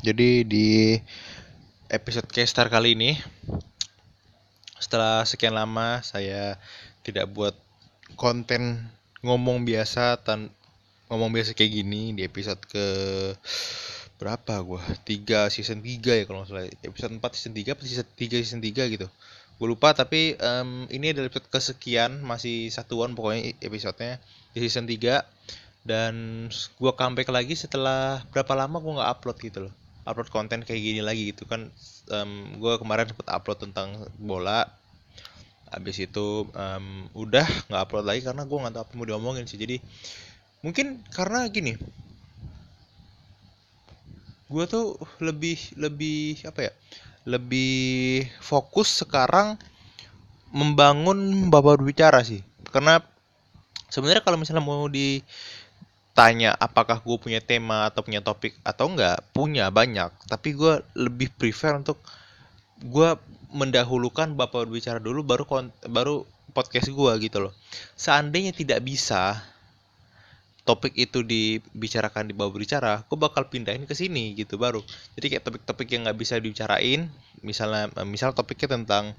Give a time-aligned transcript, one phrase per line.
[0.00, 0.96] Jadi di
[1.92, 3.20] episode Kestar kali ini
[4.80, 6.56] setelah sekian lama saya
[7.04, 7.52] tidak buat
[8.16, 8.80] konten
[9.20, 10.48] ngomong biasa tan
[11.12, 12.86] ngomong biasa kayak gini di episode ke
[14.16, 14.80] berapa gua?
[15.04, 16.64] 3 season 3 ya kalau nggak salah.
[16.80, 19.06] Episode 4 season 3 atau season 3 season 3 gitu.
[19.60, 24.16] Gue lupa tapi um, ini adalah episode kesekian masih satuan pokoknya episodenya
[24.56, 25.20] di season 3
[25.84, 30.80] dan gue comeback lagi setelah berapa lama gue nggak upload gitu loh upload konten kayak
[30.80, 31.68] gini lagi gitu kan
[32.10, 34.68] um, gue kemarin sempat upload tentang bola.
[35.70, 39.60] Habis itu um, udah nggak upload lagi karena gue nggak tahu apa mau diomongin sih.
[39.60, 39.78] Jadi
[40.60, 41.76] mungkin karena gini
[44.50, 46.72] gue tuh lebih lebih apa ya
[47.22, 49.54] lebih fokus sekarang
[50.50, 52.42] membangun babat bicara sih.
[52.74, 52.98] Karena
[53.86, 55.22] sebenarnya kalau misalnya mau di
[56.20, 61.32] tanya apakah gue punya tema atau punya topik atau enggak punya banyak tapi gue lebih
[61.32, 61.96] prefer untuk
[62.84, 63.16] gue
[63.56, 65.48] mendahulukan bapak berbicara dulu baru
[65.88, 67.52] baru podcast gue gitu loh
[67.96, 69.40] seandainya tidak bisa
[70.68, 74.84] topik itu dibicarakan di bawah berbicara, gue bakal pindahin ke sini gitu baru.
[75.18, 77.10] Jadi kayak topik-topik yang nggak bisa dibicarain,
[77.42, 79.16] misalnya misal topiknya tentang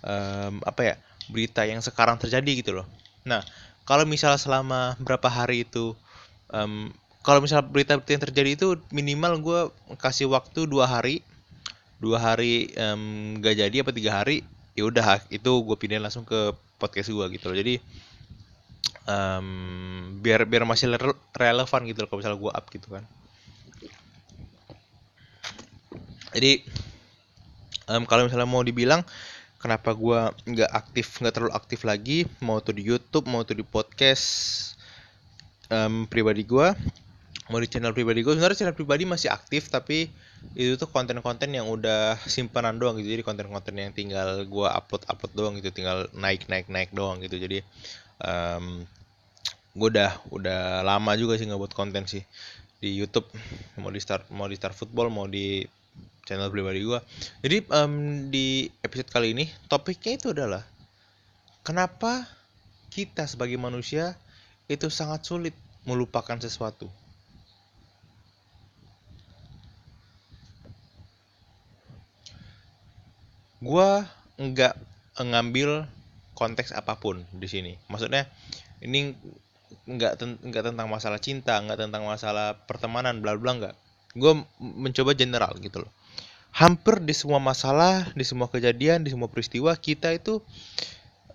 [0.00, 0.94] um, apa ya
[1.28, 2.86] berita yang sekarang terjadi gitu loh.
[3.28, 3.44] Nah
[3.84, 5.92] kalau misalnya selama berapa hari itu
[6.52, 6.92] um,
[7.26, 9.60] kalau misal berita-berita yang terjadi itu minimal gue
[9.98, 11.26] kasih waktu dua hari.
[11.96, 14.44] Dua hari um, jadi apa tiga hari
[14.76, 17.56] ya udah itu gue pindahin langsung ke podcast gue gitu loh.
[17.56, 17.74] Jadi
[19.08, 19.48] um,
[20.20, 20.92] biar biar masih
[21.34, 23.04] relevan gitu loh kalau misalnya gue up gitu kan.
[26.36, 26.52] Jadi
[27.88, 29.02] um, kalau misalnya mau dibilang
[29.56, 30.20] kenapa gue
[30.52, 34.75] nggak aktif nggak terlalu aktif lagi mau tuh di YouTube mau tuh di podcast
[35.72, 36.68] um, pribadi gue
[37.46, 40.10] mau di channel pribadi gue sebenarnya channel pribadi masih aktif tapi
[40.58, 43.18] itu tuh konten-konten yang udah simpanan doang gitu.
[43.18, 47.38] Jadi konten-konten yang tinggal gue upload upload doang gitu tinggal naik naik naik doang gitu.
[47.38, 47.62] Jadi
[48.22, 48.82] um,
[49.76, 52.22] gue udah udah lama juga sih nggak buat konten sih
[52.82, 53.26] di YouTube.
[53.78, 55.66] Mau di start mau di start football mau di
[56.26, 56.98] channel pribadi gue
[57.46, 60.66] jadi um, di episode kali ini topiknya itu adalah
[61.62, 62.26] kenapa
[62.90, 64.18] kita sebagai manusia
[64.66, 65.54] itu sangat sulit
[65.86, 66.90] melupakan sesuatu.
[73.62, 74.04] Gua
[74.36, 74.74] nggak
[75.16, 75.88] ngambil
[76.36, 77.72] konteks apa pun di sini.
[77.88, 78.28] Maksudnya
[78.84, 79.16] ini
[79.86, 83.74] nggak ten tentang masalah cinta, nggak tentang masalah pertemanan, bla bla nggak.
[84.16, 85.92] Gue mencoba general gitu loh.
[86.56, 90.40] Hampir di semua masalah, di semua kejadian, di semua peristiwa kita itu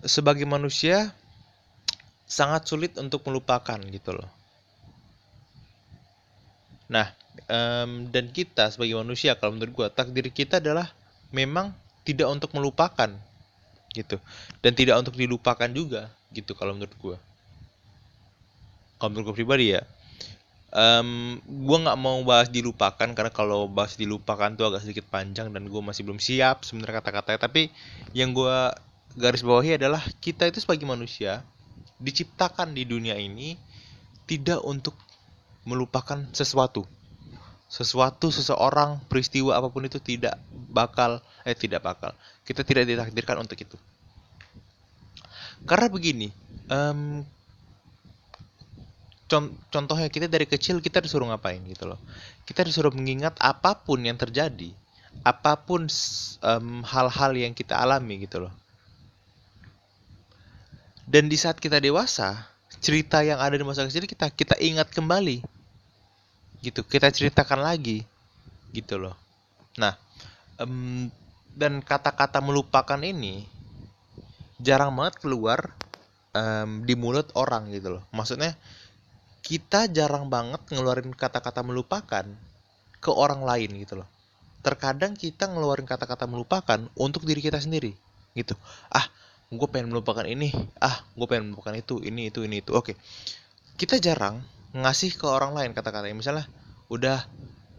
[0.02, 1.14] sebagai manusia
[2.32, 4.30] sangat sulit untuk melupakan gitu loh.
[6.88, 7.12] Nah,
[7.52, 10.88] um, dan kita sebagai manusia kalau menurut gue takdir kita adalah
[11.28, 11.76] memang
[12.08, 13.12] tidak untuk melupakan
[13.92, 14.16] gitu
[14.64, 17.16] dan tidak untuk dilupakan juga gitu kalau menurut gue.
[18.96, 19.84] Kalau menurut gue pribadi ya,
[20.72, 25.68] um, gue nggak mau bahas dilupakan karena kalau bahas dilupakan tuh agak sedikit panjang dan
[25.68, 27.40] gue masih belum siap sebenarnya kata-katanya.
[27.44, 27.68] Tapi
[28.16, 28.56] yang gue
[29.20, 31.44] garis bawahi adalah kita itu sebagai manusia
[32.02, 33.54] diciptakan di dunia ini
[34.26, 34.98] tidak untuk
[35.62, 36.82] melupakan sesuatu.
[37.70, 42.12] Sesuatu, seseorang, peristiwa apa pun itu tidak bakal, eh tidak bakal.
[42.44, 43.78] Kita tidak ditakdirkan untuk itu.
[45.64, 46.28] Karena begini,
[46.68, 47.22] um,
[49.72, 51.96] contohnya kita dari kecil kita disuruh ngapain gitu loh.
[52.44, 54.68] Kita disuruh mengingat apa pun yang terjadi,
[55.24, 55.88] apa pun
[56.84, 58.52] hal-hal um, yang kita alami gitu loh
[61.12, 62.48] dan di saat kita dewasa
[62.80, 65.44] cerita yang ada di masa kecil kita kita ingat kembali.
[66.64, 68.00] Gitu kita ceritakan lagi.
[68.72, 69.12] Gitu loh.
[69.76, 69.92] Nah
[70.56, 71.12] um,
[71.52, 73.44] dan kata-kata melupakan ini
[74.56, 75.76] jarang banget keluar
[76.32, 78.02] um, di mulut orang gitu loh.
[78.16, 78.56] Maksudnya
[79.44, 82.24] kita jarang banget ngeluarin kata-kata melupakan
[83.04, 84.08] ke orang lain gitu loh.
[84.64, 87.92] Terkadang kita ngeluarin kata-kata melupakan untuk diri kita sendiri
[88.32, 88.56] gitu.
[88.88, 89.12] Ah
[89.52, 90.48] gue pengen melupakan ini.
[90.80, 92.72] Ah gue pengen melupakan itu ini itu ini itu.
[92.72, 92.96] Oke.
[93.76, 94.40] Kita jarang
[94.72, 96.48] ngasih ke orang lain kata-kata misalnya
[96.88, 97.28] udah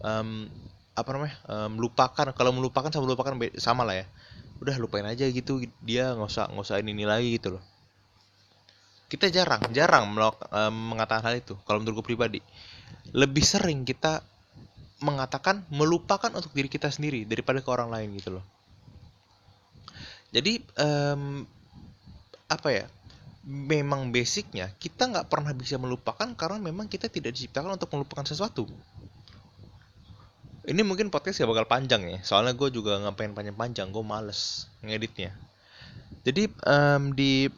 [0.06, 0.46] um,
[0.94, 2.30] apa namanya um, lupakan.
[2.30, 4.06] Kalau melupakan sama melupakan sama lah ya.
[4.62, 5.66] Udah lupain aja gitu.
[5.82, 7.62] Dia nggak usah nggak usah ini, ini lagi gitu loh.
[9.10, 11.58] Kita jarang jarang melok, um, mengatakan hal itu.
[11.66, 12.40] Kalau menurut gue pribadi.
[13.10, 14.22] Lebih sering kita
[15.02, 18.44] mengatakan melupakan untuk diri kita sendiri daripada ke orang lain gitu loh.
[20.34, 21.46] Jadi um,
[22.54, 22.86] apa ya
[23.44, 28.64] memang basicnya kita nggak pernah bisa melupakan karena memang kita tidak diciptakan untuk melupakan sesuatu.
[30.64, 35.36] Ini mungkin podcast gak bakal panjang ya soalnya gue juga ngapain panjang-panjang gue males ngeditnya.
[36.24, 37.52] Jadi um, di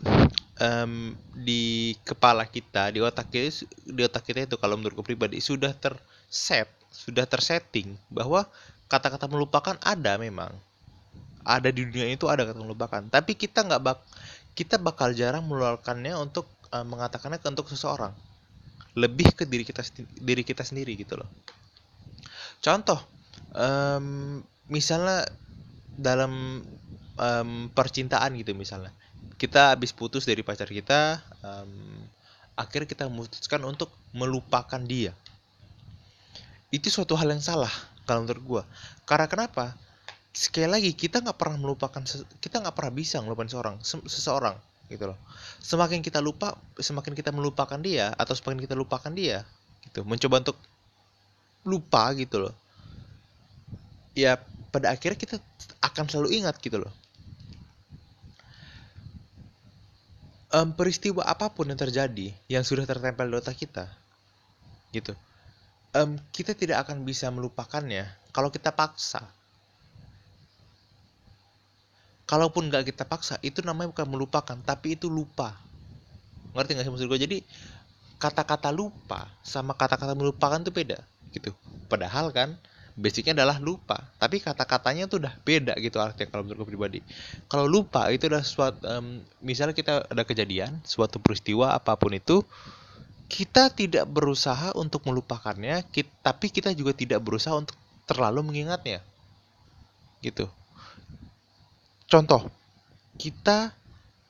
[0.58, 5.38] um, di kepala kita di otak kita di otak kita itu kalau menurut gue pribadi
[5.38, 8.42] sudah terset sudah tersetting bahwa
[8.90, 10.50] kata-kata melupakan ada memang.
[11.46, 14.02] Ada di dunia itu ada kata melupakan tapi kita nggak bak
[14.56, 18.10] kita bakal jarang mengeluarkannya untuk uh, mengatakannya ke untuk seseorang.
[18.96, 19.84] Lebih ke diri kita
[20.16, 21.28] diri kita sendiri gitu loh.
[22.64, 22.96] Contoh
[23.52, 24.40] um,
[24.72, 25.28] misalnya
[25.94, 26.64] dalam
[27.20, 28.90] um, percintaan gitu misalnya.
[29.36, 32.08] Kita habis putus dari pacar kita um,
[32.56, 35.12] akhirnya kita memutuskan untuk melupakan dia.
[36.72, 37.70] Itu suatu hal yang salah
[38.06, 38.62] kalau menurut gue
[39.04, 39.74] karena kenapa
[40.36, 42.04] sekali lagi kita nggak pernah melupakan
[42.44, 44.56] kita nggak pernah bisa melupakan seorang seseorang
[44.92, 45.18] gitu loh.
[45.64, 49.48] Semakin kita lupa semakin kita melupakan dia atau semakin kita lupakan dia
[49.88, 50.04] gitu.
[50.04, 50.60] Mencoba untuk
[51.64, 52.54] lupa gitu loh.
[54.12, 54.36] Ya
[54.68, 55.40] pada akhirnya kita
[55.80, 56.92] akan selalu ingat gitu loh.
[60.52, 63.88] Um, peristiwa apa pun yang terjadi yang sudah tertempel di otak kita
[64.92, 65.16] gitu.
[65.96, 68.04] Um, kita tidak akan bisa melupakannya
[68.36, 69.24] kalau kita paksa
[72.26, 75.54] kalaupun nggak kita paksa itu namanya bukan melupakan tapi itu lupa.
[76.52, 77.38] Ngerti nggak sih maksud gue jadi
[78.18, 80.98] kata-kata lupa sama kata-kata melupakan itu beda
[81.30, 81.54] gitu.
[81.86, 82.58] Padahal kan
[82.96, 87.00] basicnya adalah lupa tapi kata-katanya tuh udah beda gitu artinya kalau menurut gue pribadi.
[87.46, 92.42] Kalau lupa itu adalah suatu um, misalnya kita ada kejadian suatu peristiwa apa pun itu
[93.26, 97.74] kita tidak berusaha untuk melupakannya kita, tapi kita juga tidak berusaha untuk
[98.06, 99.02] terlalu mengingatnya
[100.22, 100.46] gitu
[102.06, 102.46] Contoh,
[103.18, 103.74] kita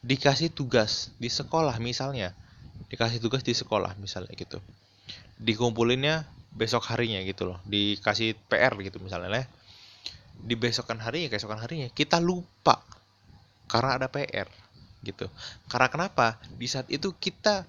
[0.00, 2.32] dikasih tugas di sekolah misalnya,
[2.88, 4.64] dikasih tugas di sekolah misalnya gitu.
[5.36, 6.24] Dikumpulinnya
[6.56, 9.46] besok harinya gitu loh, dikasih PR gitu misalnya lah.
[10.36, 12.80] Di besokan harinya, keesokan harinya kita lupa
[13.68, 14.48] karena ada PR
[15.04, 15.28] gitu.
[15.68, 16.40] Karena kenapa?
[16.56, 17.68] Di saat itu kita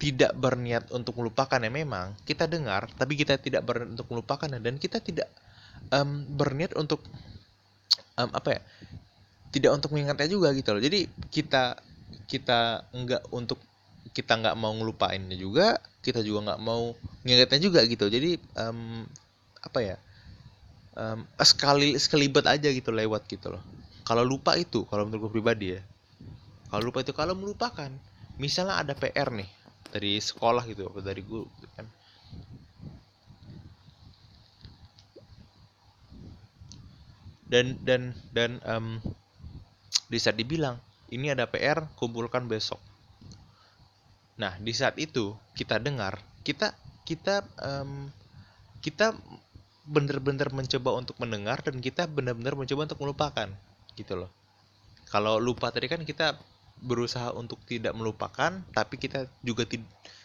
[0.00, 4.74] tidak berniat untuk melupakan ya memang kita dengar tapi kita tidak berniat untuk melupakan dan
[4.76, 5.30] kita tidak
[5.94, 7.00] um, berniat untuk
[8.18, 8.60] um, apa ya
[9.54, 10.82] tidak untuk mengingatnya juga gitu loh.
[10.82, 11.78] Jadi kita
[12.26, 13.62] kita enggak untuk
[14.10, 16.92] kita nggak mau ngelupainnya juga kita juga nggak mau
[17.22, 18.10] ngingetnya juga gitu.
[18.10, 19.06] Jadi um,
[19.62, 19.96] apa ya
[20.98, 23.62] um, sekali sekelibet aja gitu lewat gitu loh.
[24.04, 25.82] Kalau lupa itu kalau menurut gue pribadi ya.
[26.68, 27.88] Kalau lupa itu kalau melupakan
[28.36, 29.48] misalnya ada PR nih
[29.94, 31.86] dari sekolah gitu atau dari gue gitu kan.
[37.48, 38.02] Dan dan
[38.34, 38.98] dan um,
[40.08, 40.76] di saat dibilang
[41.12, 42.80] ini ada PR kumpulkan besok.
[44.40, 46.74] Nah di saat itu kita dengar kita
[47.04, 48.10] kita um,
[48.84, 49.16] kita
[49.84, 53.48] benar-benar mencoba untuk mendengar dan kita benar-benar mencoba untuk melupakan
[53.96, 54.30] gitu loh.
[55.08, 56.40] Kalau lupa tadi kan kita
[56.80, 59.68] berusaha untuk tidak melupakan tapi kita juga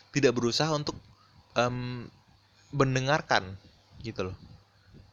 [0.10, 0.96] tidak berusaha untuk
[1.60, 2.08] um,
[2.72, 3.60] mendengarkan
[4.02, 4.38] gitu loh.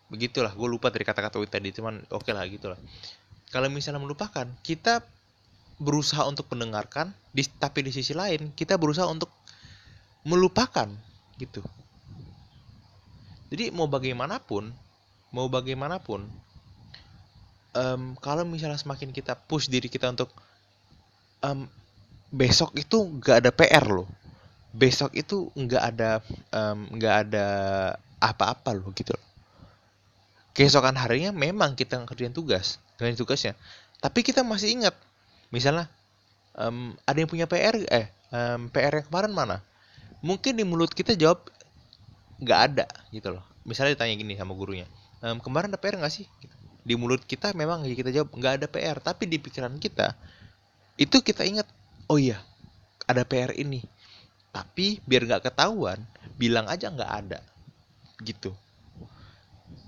[0.07, 2.79] Begitulah gue lupa dari kata-kata tadi cuman oke okay lah gitulah
[3.51, 5.03] kalau misalnya melupakan kita
[5.76, 9.29] berusaha untuk mendengarkan di, tapi di sisi lain kita berusaha untuk
[10.26, 10.88] melupakan
[11.37, 11.62] gitu.
[13.53, 14.73] Jadi mau bagaimanapun
[15.31, 16.26] mau bagaimanapun
[17.76, 20.33] um, kalau misalnya semakin kita push diri kita untuk
[21.45, 21.69] um,
[22.33, 24.09] besok itu nggak ada PR loh.
[24.76, 26.11] Besok itu nggak ada
[26.91, 27.47] nggak um, ada
[28.17, 29.25] apa-apa loh gitu loh
[30.57, 33.53] keesokan harinya memang kita ngerjain tugas dengan tugasnya.
[34.01, 34.97] Tapi kita masih ingat
[35.53, 35.87] misalnya
[36.57, 39.57] um, ada yang punya PR eh um, PR yang kemarin mana?
[40.25, 41.45] Mungkin di mulut kita jawab
[42.41, 43.45] nggak ada gitu loh.
[43.69, 44.89] Misalnya ditanya gini sama gurunya
[45.21, 46.25] um, kemarin ada PR nggak sih?
[46.87, 50.17] Di mulut kita memang kita jawab nggak ada PR tapi di pikiran kita
[50.97, 51.69] itu kita ingat
[52.09, 52.41] oh iya
[53.05, 53.85] ada PR ini.
[54.57, 56.01] Tapi biar nggak ketahuan
[56.41, 57.45] bilang aja nggak ada
[58.25, 58.57] gitu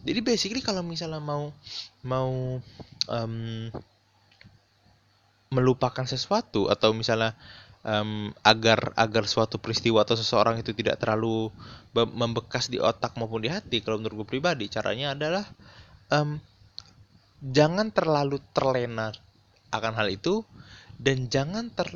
[0.08, 1.52] jadi basically kalau misalnya mau
[2.00, 2.58] mau
[3.12, 3.34] um,
[5.52, 7.36] melupakan sesuatu atau misalnya
[7.84, 11.52] um, agar agar suatu peristiwa atau seseorang itu tidak terlalu
[11.92, 15.44] membekas di otak maupun di hati kalau menurut gue pribadi caranya adalah
[16.12, 16.40] um,
[17.44, 19.12] jangan terlalu terlena
[19.72, 20.44] akan hal itu
[20.98, 21.88] dan jangan ter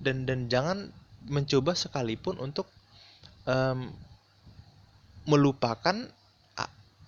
[0.00, 0.90] dan dan jangan
[1.28, 2.66] mencoba sekalipun untuk
[3.46, 3.92] um,
[5.22, 6.10] melupakan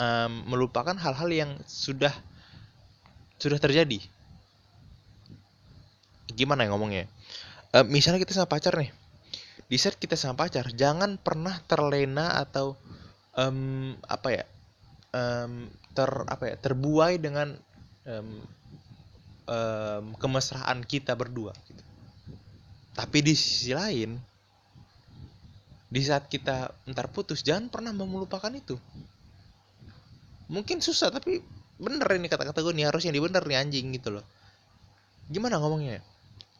[0.00, 2.12] um, melupakan hal-hal yang sudah
[3.38, 4.00] sudah terjadi.
[6.32, 7.04] Gimana ya ngomongnya?
[7.74, 8.90] Uh, misalnya kita sama pacar nih.
[9.68, 12.78] Di saat kita sama pacar jangan pernah terlena atau
[13.38, 14.44] um, apa ya
[15.14, 17.54] um, ter apa ya terbuai dengan
[18.06, 18.28] um,
[19.46, 21.82] um, kemesraan kita berdua gitu.
[22.94, 24.18] tapi di sisi lain
[25.90, 28.74] di saat kita ntar putus jangan pernah melupakan itu
[30.48, 31.40] mungkin susah tapi
[31.80, 34.24] bener ini kata-kata gue nih harusnya dibener nih anjing gitu loh.
[35.28, 36.04] Gimana ngomongnya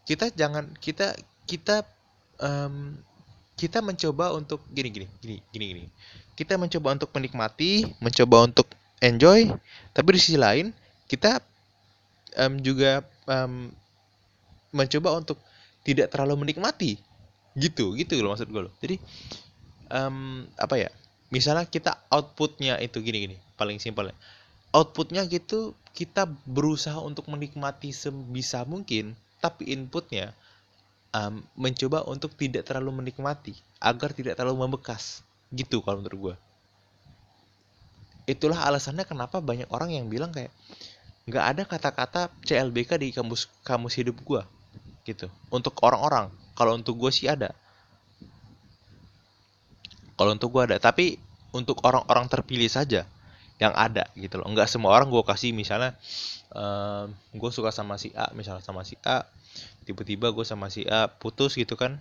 [0.05, 1.17] kita jangan kita
[1.49, 1.85] kita
[2.41, 2.97] um,
[3.55, 5.85] kita mencoba untuk gini gini gini gini gini.
[6.35, 8.67] Kita mencoba untuk menikmati mencoba untuk
[8.99, 9.53] enjoy
[9.95, 10.75] tapi di sisi lain
[11.07, 11.39] kita
[12.41, 13.71] um, juga um,
[14.75, 15.39] mencoba untuk
[15.87, 16.99] tidak terlalu menikmati.
[17.55, 18.75] Gitu gitu loh maksud gue loh.
[18.83, 18.99] Jadi
[19.95, 20.91] um, apa ya
[21.33, 24.17] misalnya kita outputnya itu gini gini paling simpel ya
[24.75, 30.35] outputnya gitu kita berusaha untuk menikmati sebisa mungkin tapi inputnya
[31.15, 35.23] um, mencoba untuk tidak terlalu menikmati agar tidak terlalu membekas.
[35.55, 36.37] Gitu kalau menurut gue
[38.25, 40.49] itulah alasannya kenapa banyak orang yang bilang kayak
[41.29, 44.43] nggak ada kata-kata CLBK di kamus kamus hidup gue
[45.05, 45.29] gitu.
[45.53, 46.33] Untuk orang-orang.
[46.57, 47.53] Kalau untuk gue sih ada
[50.15, 50.77] kalau untuk gue ada.
[50.79, 51.19] Tapi
[51.55, 53.07] untuk orang-orang terpilih saja
[53.63, 54.51] yang ada gitu loh.
[54.51, 55.55] Nggak semua orang gue kasih.
[55.55, 55.95] Misalnya
[56.55, 59.27] uh, gue suka sama si A misalnya sama si A
[59.87, 61.99] tiba-tiba gue sama si A putus gitu kan.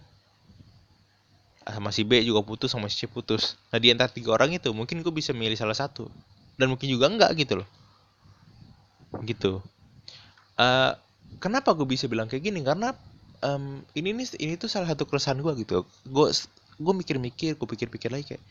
[1.64, 3.56] Sama si B juga putus sama si C putus.
[3.72, 6.10] Nah di antara tiga orang itu mungkin gue bisa milih salah satu.
[6.60, 7.70] Dan mungkin juga enggak gitu loh.
[9.24, 9.62] Gitu.
[10.58, 10.94] Uh,
[11.40, 12.62] kenapa gue bisa bilang kayak gini?
[12.62, 12.94] Karena
[13.46, 15.88] um, ini nih ini tuh salah satu keresahan gue gitu.
[16.08, 16.34] Gue
[16.84, 18.44] gue mikir-mikir gue pikir-pikir lagi kayak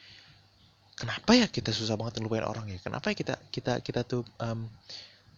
[0.97, 4.67] kenapa ya kita susah banget ngelupain orang ya kenapa ya kita kita kita tuh um,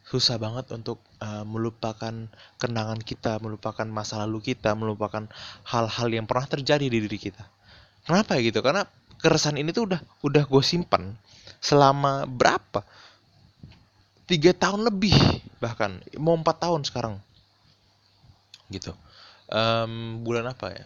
[0.04, 2.12] susah banget untuk uh, melupakan
[2.60, 5.24] kenangan kita, melupakan masa lalu kita, melupakan
[5.64, 7.40] hal-hal yang pernah terjadi di diri kita.
[8.04, 8.60] Kenapa ya gitu?
[8.60, 8.84] Karena
[9.16, 11.16] keresahan ini tuh udah udah gue simpan
[11.56, 12.84] selama berapa?
[14.28, 15.16] Tiga tahun lebih
[15.60, 17.16] bahkan mau empat tahun sekarang
[18.68, 18.92] gitu.
[19.48, 20.84] Um, bulan apa ya?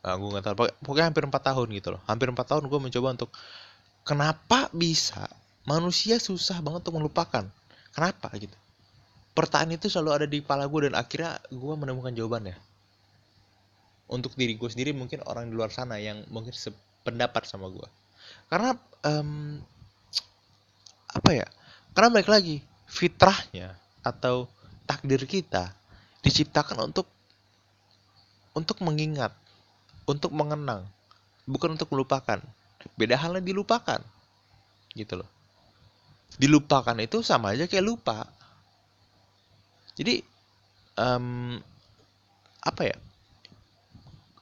[0.00, 0.54] Nah, gue nggak tahu.
[0.80, 2.00] Pokoknya hampir empat tahun gitu loh.
[2.08, 3.30] Hampir empat tahun gue mencoba untuk
[4.04, 5.28] kenapa bisa
[5.68, 7.44] manusia susah banget untuk melupakan
[7.90, 8.54] Kenapa gitu?
[9.34, 12.58] Pertanyaan itu selalu ada di kepala gue dan akhirnya gue menemukan jawabannya.
[14.10, 17.88] Untuk diri gue sendiri mungkin orang di luar sana yang mungkin sependapat sama gue.
[18.50, 18.74] Karena
[19.06, 19.58] um,
[21.10, 21.46] apa ya?
[21.94, 24.50] Karena balik lagi fitrahnya atau
[24.86, 25.70] takdir kita
[26.26, 27.06] diciptakan untuk
[28.50, 29.30] untuk mengingat,
[30.08, 30.86] untuk mengenang,
[31.44, 32.40] bukan untuk melupakan.
[32.96, 34.00] Beda halnya dilupakan.
[34.96, 35.28] Gitu loh.
[36.40, 38.24] Dilupakan itu sama aja kayak lupa.
[39.98, 40.24] Jadi
[40.96, 41.58] um,
[42.64, 42.96] apa ya?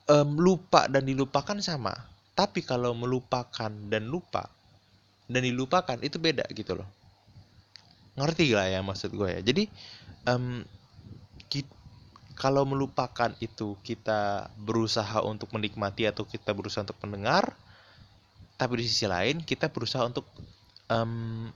[0.08, 1.92] Um, lupa dan dilupakan sama.
[2.38, 4.46] Tapi kalau melupakan dan lupa
[5.28, 6.88] dan dilupakan itu beda gitu loh.
[8.16, 9.40] Ngerti lah ya maksud gue ya?
[9.44, 9.68] Jadi
[10.30, 10.64] um,
[12.38, 17.58] kalau melupakan itu kita berusaha untuk menikmati atau kita berusaha untuk mendengar
[18.54, 20.22] tapi di sisi lain kita berusaha untuk
[20.86, 21.50] um,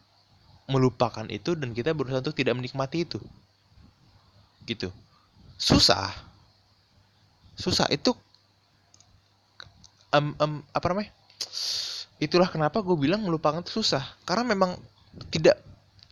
[0.66, 3.18] melupakan itu dan kita berusaha untuk tidak menikmati itu.
[4.66, 4.90] Gitu.
[5.58, 6.14] Susah.
[7.58, 8.14] Susah itu
[10.14, 11.10] um, um, apa namanya?
[12.22, 14.02] Itulah kenapa gue bilang melupakan itu susah.
[14.22, 14.78] Karena memang
[15.34, 15.58] tidak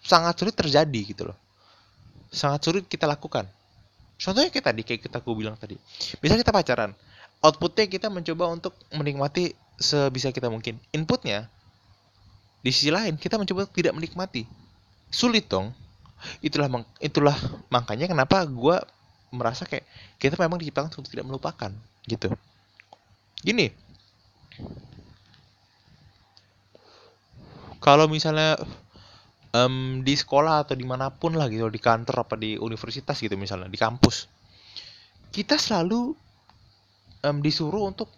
[0.02, 1.38] sangat sulit terjadi gitu loh.
[2.34, 3.46] Sangat sulit kita lakukan
[4.20, 5.80] contohnya kayak tadi kayak kita gue bilang tadi.
[6.20, 6.92] Bisa kita pacaran
[7.40, 10.76] outputnya kita mencoba untuk menikmati sebisa kita mungkin.
[10.92, 11.48] Inputnya
[12.60, 14.44] di sisi lain kita mencoba tidak menikmati.
[15.08, 15.72] Sulit dong.
[16.44, 16.68] Itulah
[17.00, 17.36] itulah
[17.72, 18.76] makanya kenapa gue
[19.32, 19.88] merasa kayak
[20.20, 21.72] kita memang diciptakan untuk tidak melupakan
[22.04, 22.28] gitu.
[23.40, 23.72] Gini.
[27.80, 28.60] Kalau misalnya
[29.54, 33.34] um, di sekolah atau di mana pun lah gitu di kantor apa di universitas gitu
[33.34, 34.30] misalnya di kampus
[35.30, 36.18] kita selalu
[37.22, 38.10] um, disuruh untuk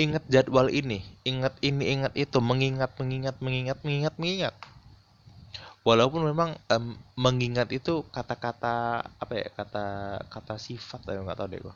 [0.00, 4.54] ingat jadwal ini, ingat ini, ingat itu, mengingat, mengingat, mengingat, mengingat, mengingat.
[5.82, 9.86] Walaupun memang um, mengingat itu kata-kata apa ya kata
[10.30, 11.74] kata sifat ya nggak tahu deh gua.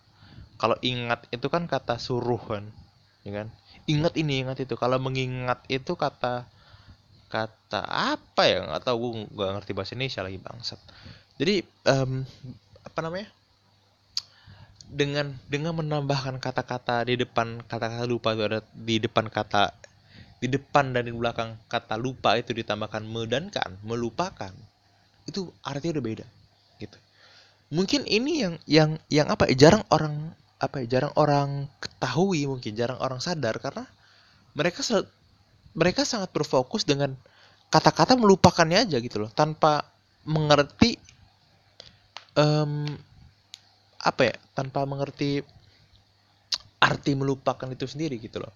[0.57, 2.65] Kalau ingat itu kan kata suruh kan,
[3.27, 3.49] ya kan?
[3.91, 4.79] Ingat ini, ingat itu.
[4.79, 6.47] Kalau mengingat itu kata
[7.27, 10.81] kata apa ya nggak tahu gue nggak ngerti bahasa Indonesia lagi bangsat.
[11.37, 11.55] Jadi
[11.91, 12.25] um,
[12.87, 13.29] apa namanya?
[14.87, 19.75] dengan dengan menambahkan kata-kata di depan kata-kata lupa itu ada di depan kata
[20.39, 24.55] di depan dan di belakang kata lupa itu ditambahkan medankan melupakan
[25.27, 26.27] itu artinya udah beda
[26.79, 26.99] gitu
[27.75, 30.31] mungkin ini yang yang yang apa ya jarang orang
[30.63, 33.91] apa ya jarang orang ketahui mungkin jarang orang sadar karena
[34.55, 34.87] mereka
[35.77, 37.13] mereka sangat berfokus dengan
[37.69, 39.85] kata-kata melupakannya aja gitu loh tanpa
[40.27, 40.97] mengerti
[42.35, 42.89] um,
[44.01, 45.45] apa ya tanpa mengerti
[46.81, 48.53] arti melupakan itu sendiri gitu loh.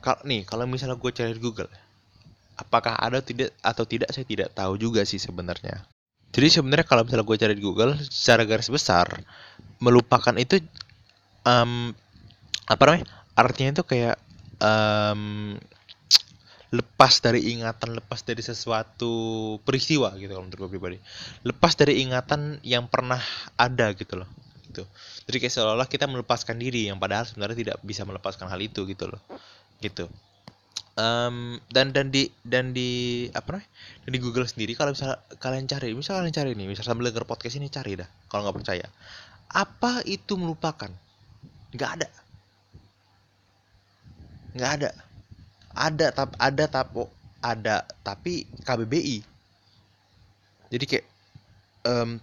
[0.00, 1.70] Kalau nih kalau misalnya gue cari di Google
[2.54, 5.82] apakah ada tidak atau tidak saya tidak tahu juga sih sebenarnya.
[6.34, 9.06] Jadi sebenarnya kalau misalnya gue cari di Google secara garis besar
[9.78, 10.62] melupakan itu
[11.46, 11.94] um,
[12.66, 14.16] apa namanya artinya itu kayak
[14.62, 15.54] um,
[16.74, 19.12] lepas dari ingatan, lepas dari sesuatu
[19.62, 20.98] peristiwa gitu kalau menurut gue pribadi.
[21.46, 23.22] Lepas dari ingatan yang pernah
[23.54, 24.28] ada gitu loh.
[24.66, 24.82] Gitu.
[25.30, 29.06] Jadi kayak seolah-olah kita melepaskan diri yang padahal sebenarnya tidak bisa melepaskan hal itu gitu
[29.06, 29.22] loh.
[29.78, 30.10] Gitu.
[30.94, 33.70] Um, dan dan di dan di apa namanya?
[34.06, 37.26] Dan di Google sendiri kalau misalnya kalian cari, misalnya kalian cari nih, misalnya sambil denger
[37.26, 38.86] podcast ini cari dah kalau nggak percaya.
[39.50, 40.90] Apa itu melupakan?
[41.74, 42.08] Nggak ada.
[44.54, 44.90] Nggak ada
[45.74, 46.90] ada tap ada tap
[47.44, 49.34] ada tapi KBBI
[50.72, 51.06] jadi kayak
[51.86, 52.18] um,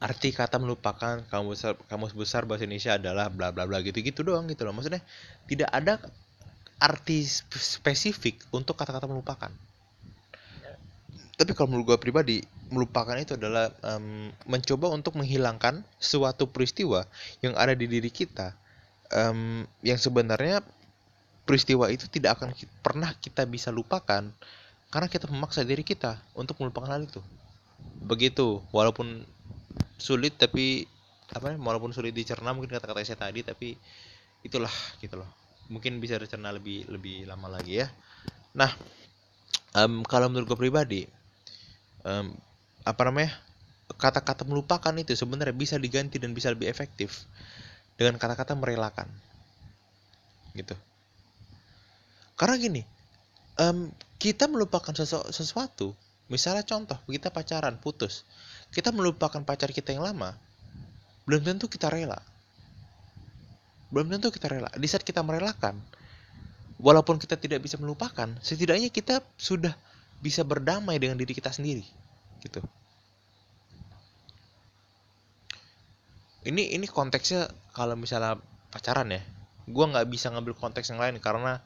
[0.00, 4.24] arti kata melupakan kamus besar kamus besar bahasa Indonesia adalah bla bla bla gitu gitu
[4.24, 4.72] doang gitu loh.
[4.72, 5.04] Maksudnya
[5.44, 6.00] tidak ada
[6.80, 7.20] arti
[7.52, 9.52] spesifik untuk kata-kata melupakan.
[11.36, 12.36] Tapi kalau menurut gue pribadi
[12.72, 17.04] melupakan itu adalah um, mencoba untuk menghilangkan suatu peristiwa
[17.44, 18.52] yang ada di diri kita
[19.12, 20.60] um, yang sebenarnya
[21.50, 24.30] peristiwa itu tidak akan pernah kita bisa lupakan
[24.94, 27.18] karena kita memaksa diri kita untuk melupakan hal itu.
[28.06, 29.26] Begitu, walaupun
[29.98, 30.86] sulit tapi
[31.34, 33.74] apa ya, walaupun sulit dicerna mungkin kata-kata saya tadi tapi
[34.46, 34.70] itulah
[35.02, 35.26] gitu loh.
[35.74, 37.90] Mungkin bisa dicerna lebih lebih lama lagi ya.
[38.54, 38.70] Nah,
[39.74, 41.02] um, kalau menurut gue pribadi
[42.06, 42.30] um,
[42.86, 43.34] apa namanya?
[43.90, 47.26] kata-kata melupakan itu sebenarnya bisa diganti dan bisa lebih efektif
[47.98, 49.10] dengan kata-kata merelakan
[50.54, 50.78] gitu
[52.40, 52.82] karena gini,
[53.60, 55.92] um, kita melupakan sesu sesuatu.
[56.32, 58.24] Misalnya contoh, kita pacaran, putus.
[58.72, 60.32] Kita melupakan pacar kita yang lama.
[61.28, 62.16] Belum tentu kita rela.
[63.92, 64.72] Belum tentu kita rela.
[64.72, 65.76] Di saat kita merelakan,
[66.80, 69.76] walaupun kita tidak bisa melupakan, setidaknya kita sudah
[70.24, 71.84] bisa berdamai dengan diri kita sendiri.
[72.40, 72.64] Gitu.
[76.48, 78.40] Ini ini konteksnya kalau misalnya
[78.72, 79.20] pacaran ya,
[79.68, 81.60] gue nggak bisa ngambil konteks yang lain karena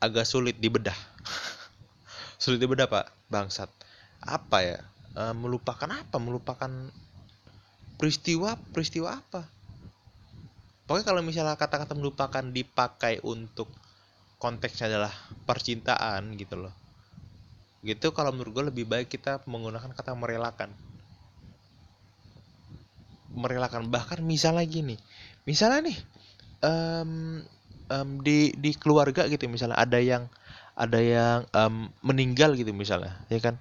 [0.00, 0.96] agak sulit dibedah.
[2.42, 3.12] Sulit dibedah pak.
[3.28, 3.68] Bangsat.
[4.24, 4.78] Apa ya?
[5.12, 6.16] E, melupakan apa?
[6.16, 6.72] Melupakan
[8.00, 9.44] peristiwa peristiwa apa?
[10.88, 13.68] Pokoknya kalau misalnya kata-kata melupakan dipakai untuk
[14.40, 15.12] konteksnya adalah
[15.44, 16.74] percintaan gitu loh.
[17.84, 20.72] Gitu kalau menurut gue lebih baik kita menggunakan kata merelakan.
[23.36, 23.92] Merelakan.
[23.92, 24.96] Bahkan misalnya gini.
[25.44, 25.98] Misalnya nih
[26.64, 27.44] um,
[27.90, 30.30] um, di di keluarga gitu misalnya ada yang
[30.78, 33.58] ada yang um, meninggal gitu misalnya ya kan?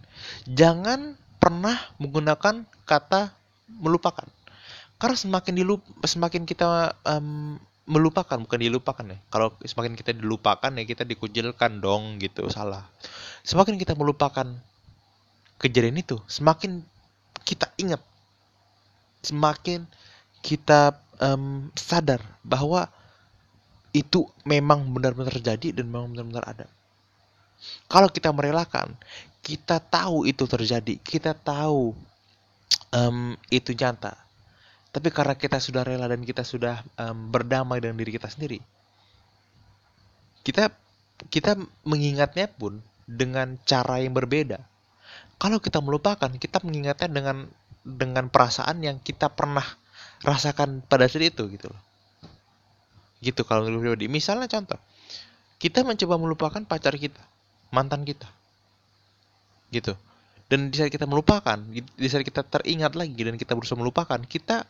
[0.48, 3.34] Jangan pernah menggunakan kata
[3.82, 4.28] melupakan.
[5.00, 7.58] Karena semakin dilup semakin kita um,
[7.90, 12.86] melupakan bukan dilupakan ya kalau semakin kita dilupakan ya kita dikucilkan dong gitu salah.
[13.42, 14.46] Semakin kita melupakan
[15.60, 16.86] kejadian itu semakin
[17.44, 18.00] kita ingat
[19.20, 19.84] semakin
[20.40, 22.88] kita um, sadar bahwa
[23.90, 26.68] itu memang benar-benar terjadi dan memang benar-benar ada.
[27.90, 28.94] Kalau kita merelakan,
[29.42, 31.98] kita tahu itu terjadi, kita tahu
[32.94, 34.16] um, itu nyata.
[34.90, 38.58] Tapi karena kita sudah rela dan kita sudah um, berdamai dengan diri kita sendiri,
[40.42, 40.74] kita
[41.30, 44.62] kita mengingatnya pun dengan cara yang berbeda.
[45.38, 47.38] Kalau kita melupakan, kita mengingatnya dengan
[47.86, 49.66] dengan perasaan yang kita pernah
[50.26, 51.89] rasakan pada saat itu gitu loh
[53.20, 54.80] gitu kalau menurut pribadi misalnya contoh
[55.60, 57.20] kita mencoba melupakan pacar kita
[57.74, 58.30] mantan kita.
[59.70, 59.94] Gitu.
[60.50, 64.66] Dan di saat kita melupakan di saat kita teringat lagi dan kita berusaha melupakan kita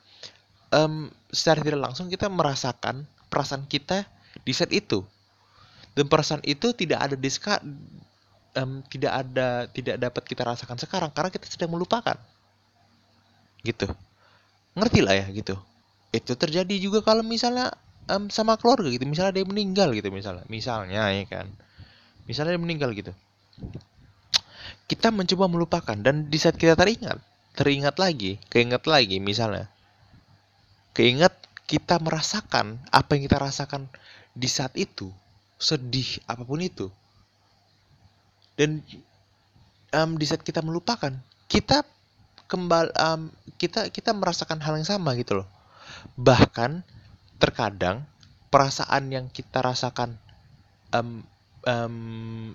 [0.76, 4.04] um, secara tidak langsung kita merasakan perasaan kita
[4.44, 5.08] di saat itu.
[5.96, 7.30] Dan perasaan itu tidak ada di
[8.60, 12.20] um, tidak ada tidak dapat kita rasakan sekarang karena kita sedang melupakan.
[13.64, 13.88] Gitu.
[14.76, 15.56] Ngerti lah ya gitu.
[16.12, 17.72] Itu terjadi juga kalau misalnya
[18.10, 19.06] um, sama keluarga gitu.
[19.06, 20.44] Misalnya dia meninggal gitu misalnya.
[20.50, 21.48] Misalnya ya kan.
[22.26, 23.14] Misalnya dia meninggal gitu.
[24.90, 25.98] Kita mencoba melupakan.
[25.98, 27.22] Dan di saat kita teringat
[27.60, 29.68] teringat lagi keinget lagi misalnya.
[30.96, 31.36] Keinget
[31.68, 33.92] kita merasakan apa yang kita rasakan
[34.34, 35.12] di saat itu.
[35.60, 36.88] Sedih apa pun itu.
[38.56, 38.80] Dan
[39.96, 41.12] um, di saat kita melupakan
[41.52, 41.84] kita
[42.50, 45.48] kembali um, kita kita merasakan hal yang sama gitu loh.
[46.16, 46.84] Bahkan
[47.40, 48.04] terkadang
[48.52, 50.20] perasaan yang kita rasakan
[50.92, 51.24] um,
[51.66, 51.96] um,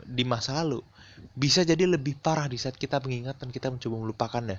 [0.04, 0.84] di masa lalu
[1.34, 4.58] bisa jadi lebih parah di saat kita mengingat dan kita mencoba melupakannya.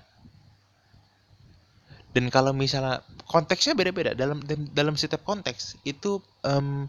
[2.15, 4.39] Dan kalau misalnya konteksnya beda-beda dalam
[4.71, 6.87] dalam setiap konteks itu um,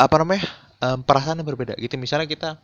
[0.00, 0.48] apa namanya
[0.80, 1.76] um, perasaan yang berbeda.
[1.76, 2.56] Gitu misalnya kita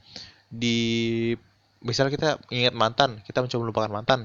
[0.49, 1.37] di
[1.85, 4.21] misalnya kita ingat mantan kita mencoba melupakan mantan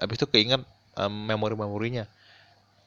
[0.00, 0.64] habis itu keinget
[0.96, 2.08] um, memori-memorinya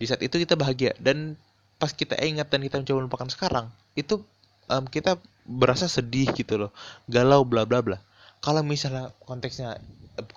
[0.02, 0.98] di saat itu kita bahagia.
[0.98, 1.38] Dan
[1.78, 4.26] pas kita ingat dan kita mencoba melupakan sekarang itu
[4.66, 6.72] um, kita berasa sedih gitu loh.
[7.06, 8.02] Galau bla bla bla.
[8.42, 9.78] Kalau misalnya konteksnya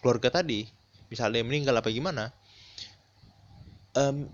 [0.04, 0.68] keluarga tadi
[1.08, 2.32] misalnya meninggal apa gimana
[3.96, 4.28] um,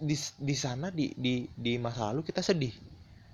[0.00, 2.72] di di sana di di di masa lalu kita sedih.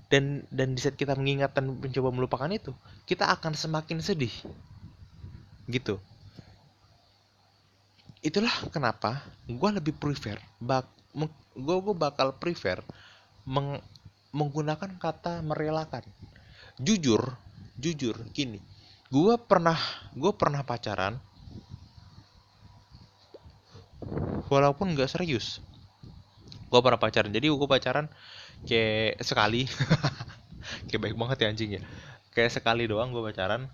[0.08, 2.74] Dan dan di saat kita mengingat dan mencoba melupakan itu
[3.06, 4.34] kita akan semakin sedih.
[5.70, 6.00] Gitu.
[8.18, 12.84] Itulah kenapa gue lebih prefer bak gue gue bakal prefer
[13.48, 13.80] meng,
[14.32, 16.04] menggunakan kata merelakan.
[16.78, 17.38] Jujur
[17.78, 18.58] jujur gini.
[19.08, 19.78] Gue pernah
[20.12, 21.16] gue pernah pacaran.
[24.50, 25.62] Walaupun nggak serius.
[26.68, 27.32] Gue pernah pacaran.
[27.32, 28.10] Jadi gue pacaran
[28.66, 29.64] kayak sekali.
[30.88, 31.82] Kayak baik banget ya anjing ya.
[32.36, 33.72] Kayak sekali doang gue pacaran.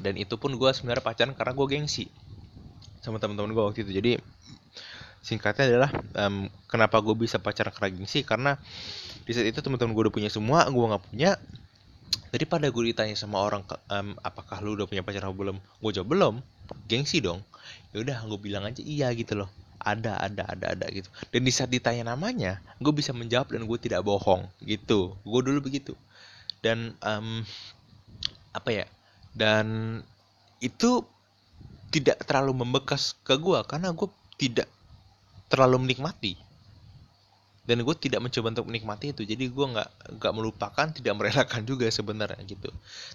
[0.00, 2.08] Dan itu pun gue sebenarnya pacaran karena gue gengsi
[3.02, 3.92] sama teman-teman gue waktu itu.
[3.92, 4.12] Jadi
[5.22, 8.58] singkatnya adalah um, kenapa gue bisa pacaran karena gengsi karena
[9.22, 11.36] di saat itu teman-teman gue udah punya semua gue nggak punya.
[12.32, 13.60] Daripada gue ditanya sama orang
[13.92, 15.60] um, apakah lu udah punya pacar atau belum?
[15.82, 16.34] Gue jawab belum.
[16.88, 17.44] Gengsi dong.
[17.92, 19.52] Ya udah gue bilang aja iya gitu loh.
[19.82, 21.10] Ada ada ada ada gitu.
[21.28, 25.18] Dan di saat ditanya namanya gue bisa menjawab dan gue tidak bohong gitu.
[25.26, 25.92] Gue dulu begitu.
[26.64, 27.44] Dan um,
[28.56, 28.86] apa ya?
[29.36, 30.00] Dan
[30.62, 31.04] itu
[31.92, 34.08] tidak terlalu membekas ke gue karena gue
[34.40, 34.66] tidak
[35.52, 36.40] terlalu menikmati.
[37.62, 39.22] Dan gue tidak mencoba untuk menikmati itu.
[39.22, 42.72] Jadi gue nggak nggak melupakan tidak merelakan juga sebenarnya gitu.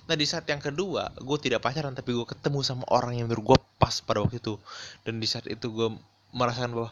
[0.08, 3.52] Nah di saat yang kedua gue tidak pacaran tapi gue ketemu sama orang yang menurut
[3.52, 4.56] gue pas pada waktu itu.
[5.04, 5.90] Dan di saat itu gue
[6.32, 6.90] merasakan bahwa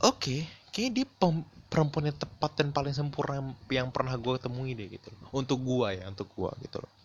[0.00, 0.40] oke okay,
[0.72, 1.06] kayak dia
[1.68, 5.12] perempuan yang tepat dan paling sempurna yang pernah gue temui deh gitu.
[5.36, 7.03] Untuk gue ya untuk gue gitu loh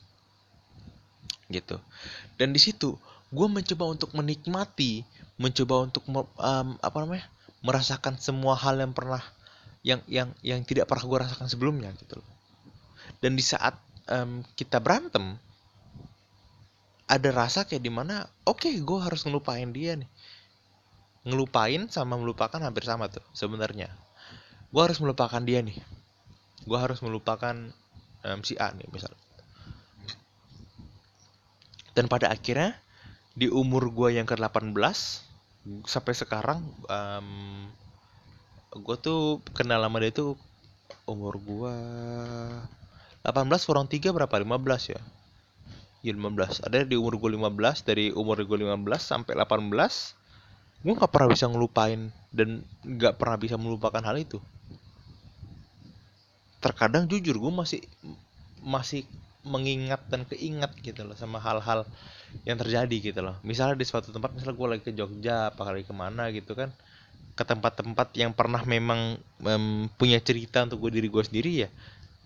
[1.49, 1.77] gitu.
[2.37, 2.95] Dan di situ
[3.29, 5.05] gue mencoba untuk menikmati
[5.37, 7.25] mencoba untuk um, apa namanya
[7.61, 9.21] merasakan semua hal yang pernah
[9.85, 12.19] yang yang yang tidak pernah gue rasakan sebelumnya gitu
[13.21, 13.77] dan di saat
[14.09, 15.37] um, kita berantem
[17.09, 20.09] ada rasa kayak di mana oke okay, gue harus ngelupain dia nih.
[21.25, 23.89] Ngelupain sama melupakan hampir sama tuh sebenarnya.
[24.69, 25.75] Gue harus melupakan dia nih.
[26.69, 27.73] Gue harus melupakan
[28.23, 29.11] um, si A nih misal
[31.99, 32.79] dan pada akhirnya
[33.35, 34.71] di umur gue yang ke 18
[35.83, 37.67] sampai sekarang um,
[38.71, 40.39] gue tuh kenal sama dia tuh
[41.03, 41.75] umur gue
[43.27, 44.31] 18 kurang 3 berapa?
[44.31, 45.01] 15 ya?
[45.99, 49.67] Ya 15 ada di umur gue 15 dari umur gue 15 sampai 18
[50.79, 54.39] gue nggak pernah bisa ngelupain dan nggak pernah bisa melupakan hal itu.
[56.63, 57.83] Terkadang jujur gue masih
[58.63, 59.03] masih
[59.49, 61.83] mengingat dan keingat gitu loh sama hal-hal
[62.45, 63.35] yang terjadi gitu loh.
[63.41, 66.69] Misalnya di suatu tempat misalnya gue lagi ke Jogja apa kali ke mana gitu kan
[67.33, 71.69] ke tempat-tempat yang pernah memang um, punya cerita untuk gue diri gue sendiri ya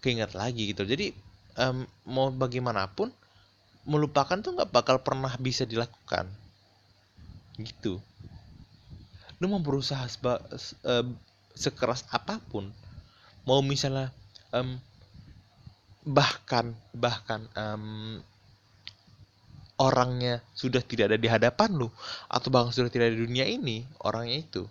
[0.02, 1.14] keingat lagi gitu jadi
[1.58, 3.14] um, mau bagaimanapun
[3.84, 6.28] melupakan tuh nggak bakal pernah bisa dilakukan.
[7.60, 8.00] Gitu.
[9.44, 10.40] Lu mau berusaha seba,
[10.88, 11.06] uh,
[11.54, 12.72] sekeras apa pun
[13.44, 14.10] mau misalnya
[14.56, 14.80] um,
[16.04, 18.20] bahkan bahkan um,
[19.80, 21.88] orangnya sudah tidak ada di hadapan lu
[22.28, 24.64] atau bahkan sudah tidak ada di dunia ini orangnya itu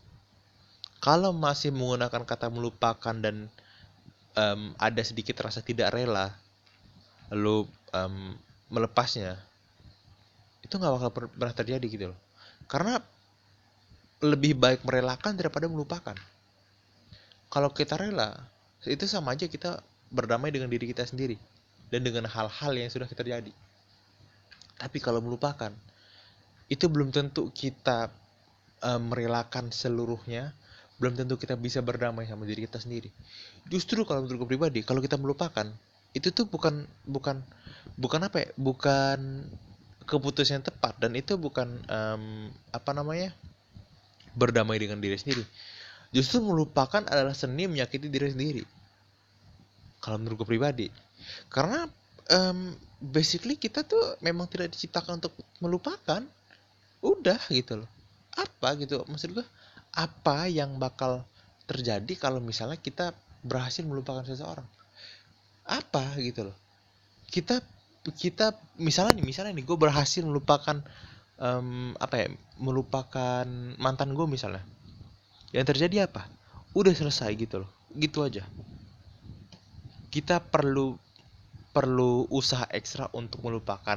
[1.03, 3.49] kalau masih menggunakan kata melupakan dan
[4.37, 6.37] um, ada sedikit rasa tidak rela
[7.33, 7.65] lu
[7.97, 8.37] um,
[8.69, 9.41] melepasnya
[10.63, 12.19] itu nggak bakal pernah terjadi gitu loh
[12.69, 13.01] karena
[14.23, 16.15] lebih baik merelakan daripada melupakan.
[17.51, 18.39] Kalau kita rela,
[18.87, 21.41] itu sama aja kita berdamai dengan diri kita sendiri
[21.89, 23.51] dan dengan hal-hal yang sudah terjadi.
[24.77, 25.73] Tapi kalau melupakan,
[26.69, 28.13] itu belum tentu kita
[28.85, 30.53] uh, merelakan seluruhnya,
[31.01, 33.09] belum tentu kita bisa berdamai sama diri kita sendiri.
[33.69, 35.69] Justru kalau menurut gue pribadi, kalau kita melupakan,
[36.13, 37.41] itu tuh bukan bukan
[37.97, 39.49] bukan apa ya, bukan
[40.05, 43.31] keputusan yang tepat dan itu bukan um, apa namanya
[44.35, 45.45] berdamai dengan diri sendiri.
[46.13, 48.63] Justru melupakan adalah seni menyakiti diri sendiri.
[50.03, 50.87] Kalau menurut gue pribadi.
[51.47, 51.87] Karena
[52.35, 56.27] um, basically kita tuh memang tidak diciptakan untuk melupakan.
[57.03, 57.91] Udah gitu loh.
[58.35, 59.47] Apa gitu maksud gue?
[59.95, 61.23] Apa yang bakal
[61.71, 63.15] terjadi kalau misalnya kita
[63.47, 64.67] berhasil melupakan seseorang?
[65.67, 66.57] apa gitu loh
[67.31, 67.63] kita
[68.19, 70.83] kita misalnya nih misalnya nih gue berhasil melupakan
[71.39, 73.47] um, apa ya melupakan
[73.79, 74.67] mantan gue misalnya
[75.55, 76.27] yang terjadi apa
[76.75, 78.43] udah selesai gitu loh gitu aja
[80.13, 81.01] kita perlu
[81.73, 83.97] perlu usaha ekstra untuk melupakan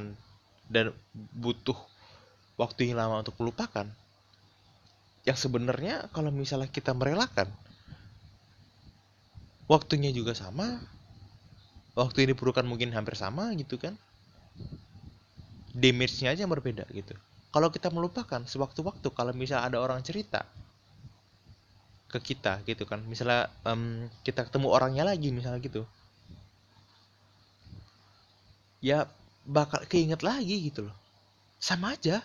[0.72, 0.96] dan
[1.36, 1.76] butuh
[2.56, 3.84] waktu yang lama untuk melupakan.
[5.28, 7.52] Yang sebenarnya kalau misalnya kita merelakan
[9.68, 10.80] waktunya juga sama
[12.00, 14.00] waktu ini diperlukan mungkin hampir sama gitu kan.
[15.76, 17.12] Damage-nya aja yang berbeda gitu.
[17.52, 20.48] Kalau kita melupakan sewaktu-waktu kalau misalnya ada orang cerita
[22.16, 25.84] ke kita gitu kan misalnya um, kita ketemu orangnya lagi misalnya gitu
[28.86, 29.10] ya
[29.50, 30.98] bakal keinget lagi gitu loh.
[31.58, 32.22] Sama aja.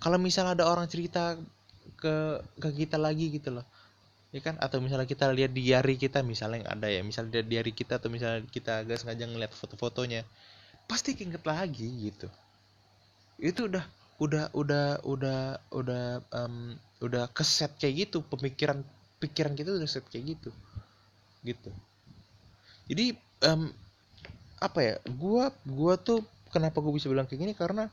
[0.00, 1.36] Kalau misalnya ada orang cerita
[2.00, 3.66] ke ke kita lagi gitu loh
[4.32, 4.60] ya kan?
[4.60, 7.96] Atau misalnya kita lihat di diary kita misalnya yang ada ya misalnya di diary kita
[7.96, 10.24] atau misalnya kita agak sengaja ngeliat foto-fotonya
[10.88, 12.28] pasti keinget lagi gitu.
[13.40, 13.84] Itu udah
[14.18, 15.40] udah udah udah
[15.72, 18.82] udah um, udah keset kayak gitu pemikiran
[19.22, 20.50] pikiran kita udah set kayak gitu.
[21.44, 21.70] Gitu.
[22.88, 23.72] Jadi um,
[24.58, 27.54] apa ya gua gua tuh kenapa gue bisa bilang kayak gini?
[27.54, 27.86] Karena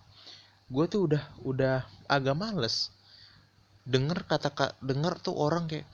[0.65, 2.89] gue tuh udah udah agak males
[3.85, 5.85] denger kata kata denger tuh orang kayak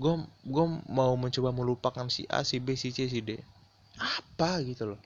[0.00, 0.14] gue
[0.48, 3.36] gue mau mencoba melupakan si A si B si C si D.
[4.00, 5.00] Apa gitu loh.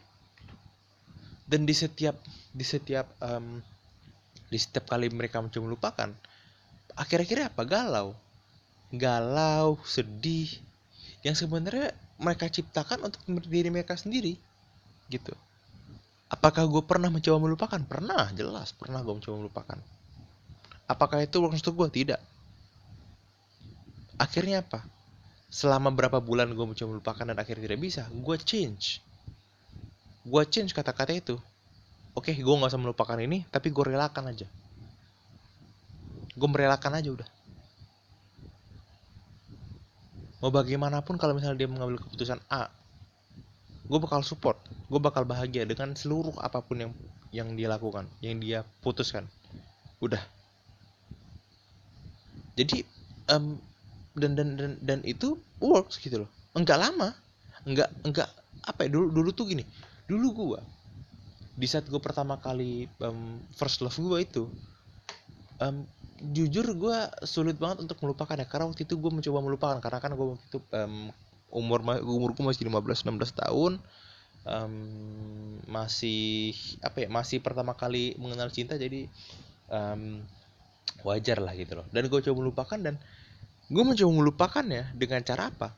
[1.48, 2.14] Dan di setiap
[2.54, 3.58] di setiap um,
[4.48, 6.08] di setiap kali mereka mencoba melupakan
[6.94, 7.62] akhir-akhirnya apa?
[7.66, 8.14] Galau.
[8.94, 10.48] Galau sedih.
[11.26, 11.90] Yang sebenarnya
[12.22, 14.38] mereka ciptakan untuk diri mereka sendiri
[15.08, 15.32] gitu.
[16.28, 17.80] Apakah gue pernah mencoba melupakan?
[17.80, 19.78] Pernah jelas pernah gue mencoba melupakan.
[20.84, 22.20] Apakah itu untuk gue tidak.
[24.20, 24.84] Akhirnya apa?
[25.48, 29.00] Selama berapa bulan gue mencoba melupakan dan akhirnya tidak bisa gue change.
[30.28, 31.40] Gue change kata-kata itu.
[32.12, 34.44] Oke gue nggak usah melupakan ini tapi gue relakan aja.
[36.36, 37.28] Gue merelakan aja udah.
[40.38, 42.70] Mau bagaimanapun kalau misalnya dia mengambil keputusan A
[43.88, 44.60] gue bakal support
[44.92, 46.92] gue bakal bahagia dengan seluruh apa pun yang
[47.32, 49.28] yang dia lakukan yang dia putuskan.
[50.00, 50.20] Udah.
[52.56, 52.82] Jadi
[53.28, 53.60] um,
[54.16, 56.30] dan dan dan dan itu works gitu loh.
[56.56, 57.12] Enggak lama
[57.68, 58.28] enggak enggak
[58.64, 59.64] apa ya dulu dulu tuh gini.
[60.08, 60.60] Dulu gue
[61.58, 64.46] di saat gue pertama kali um, first love gue itu
[65.58, 65.82] um,
[66.18, 70.14] jujur gue sulit banget untuk melupakan ya karena waktu itu gue mencoba melupakan karena kan
[70.14, 71.10] gue waktu itu um,
[71.48, 73.80] umur umurku masih 15 16 tahun.
[74.48, 79.04] Um, masih apa ya masih pertama kali mengenal cinta jadi
[79.68, 80.24] um,
[81.04, 81.86] wajar lah gitu loh.
[81.92, 82.94] Dan gue coba melupakan dan
[83.68, 85.76] gue mencoba melupakan ya dengan cara apa?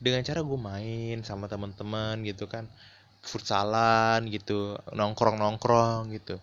[0.00, 2.64] Dengan cara gue main sama teman-teman gitu kan
[3.20, 6.40] futsalan gitu nongkrong nongkrong gitu.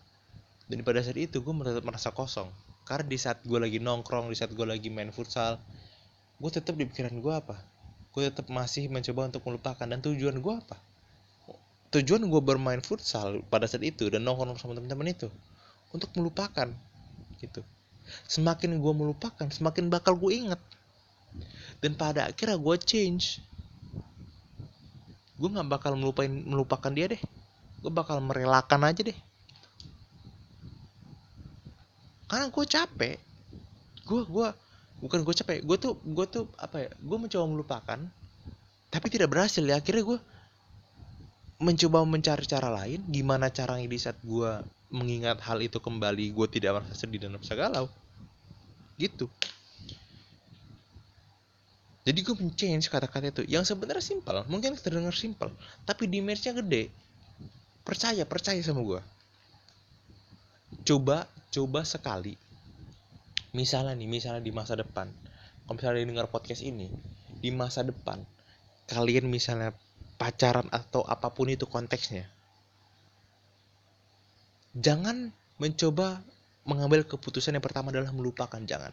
[0.70, 2.54] Dan pada saat itu gue merasa kosong.
[2.86, 5.58] Karena di saat gue lagi nongkrong di saat gue lagi main futsal
[6.38, 7.58] gue tetap di pikiran gue apa
[8.18, 9.86] gue tetap masih mencoba untuk melupakan.
[9.86, 10.74] Dan tujuan gue apa?
[11.94, 15.30] Tujuan gue bermain futsal pada saat itu dan nongkrong sama teman-teman itu
[15.94, 16.66] untuk melupakan
[17.38, 17.62] gitu.
[18.26, 20.62] Semakin gue melupakan semakin bakal gue inget
[21.78, 23.38] dan pada akhirnya gue change.
[25.38, 27.22] Gue nggak bakal melupain melupakan dia deh.
[27.86, 29.18] Gue bakal merelakan aja deh.
[32.26, 33.16] Karena gue capek.
[34.10, 34.48] Gue gue
[35.04, 35.62] bukan gue capek.
[35.64, 38.00] Gue tuh gue tuh apa ya gue mencoba melupakan
[38.90, 39.80] tapi tidak berhasil ya.
[39.80, 40.20] Akhirnya gue
[41.58, 44.52] mencoba mencari cara lain gimana caranya di saat gue
[44.94, 47.90] mengingat hal itu kembali gue tidak merasa sedih dan merasa galau.
[48.98, 49.30] Gitu.
[52.08, 53.44] Jadi gue men-change kata-kata itu.
[53.46, 55.52] Yang sebenarnya simpel mungkin terdengar simpel
[55.84, 56.90] tapi damage-nya gede.
[57.84, 59.02] Percaya percaya sama gue
[60.88, 62.36] coba coba sekali
[63.58, 65.10] misalnya nih misalnya di masa depan.
[65.66, 66.94] Kalau misalnya dengar podcast ini
[67.42, 68.22] di masa depan
[68.88, 69.76] kalian misalnya
[70.16, 72.26] pacaran atau apa pun itu konteksnya
[74.78, 76.22] jangan mencoba
[76.68, 78.92] mengambil keputusan yang pertama adalah melupakan jangan.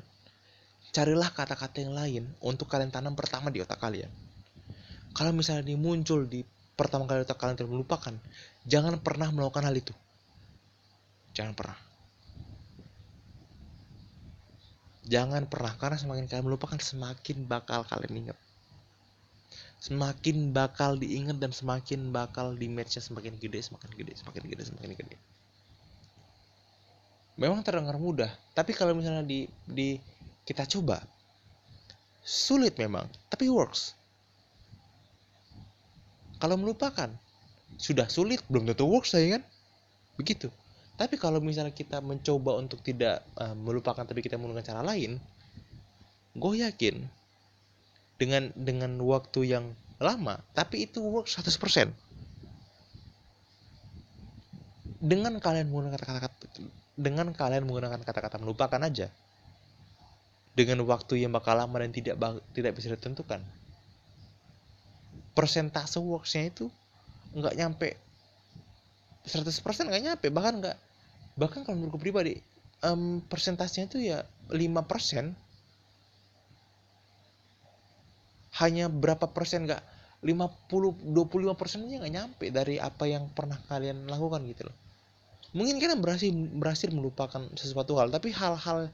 [0.95, 4.09] Carilah kata-kata yang lain untuk kalian tanam pertama di otak kalian.
[5.11, 6.47] Kalau misalnya ini muncul di
[6.79, 8.15] pertama kali otak kalian melupakan
[8.65, 9.93] jangan pernah melakukan hal itu.
[11.35, 11.79] Jangan pernah
[15.05, 18.39] Jangan pernah karena semakin kalian melupakan semakin bakal kalian ingat.
[19.85, 24.91] Semakin bakal diingat dan semakin bakal di matchnya semakin gede, semakin gede, semakin gede, semakin
[24.97, 25.17] gede.
[27.37, 30.01] Memang terdengar mudah, tapi kalau misalnya di di
[30.49, 31.05] kita coba
[32.25, 33.93] sulit memang, tapi works.
[36.45, 37.09] kalau melupakan
[37.81, 39.43] sudah sulit belum tentu works saya kan
[40.21, 40.53] begitu
[40.95, 45.19] tapi kalau misalnya kita mencoba untuk tidak uh, melupakan tapi kita menggunakan cara lain
[46.35, 47.03] gue yakin
[48.19, 51.91] dengan dengan waktu yang lama tapi itu work 100%
[55.05, 56.47] dengan kalian menggunakan kata-kata
[56.95, 59.11] dengan kalian menggunakan kata-kata melupakan aja.
[60.55, 62.15] Dengan waktu yang bakal lama dan tidak
[62.55, 63.43] tidak bisa ditentukan.
[65.35, 66.71] Persentase worksnya itu
[67.35, 67.99] nggak nyampe
[69.25, 70.77] 100% nggak nyampe bahkan nggak
[71.35, 72.39] bahkan kalau menurutku pribadi
[72.85, 75.33] um, persentasenya itu ya 5%
[78.63, 79.83] hanya berapa persen nggak
[80.25, 84.77] 50 25 persennya nggak nyampe dari apa yang pernah kalian lakukan gitu loh.
[85.55, 88.89] Mungkin kalian berhasil berhasil melupakan sesuatu hal tapi hal-hal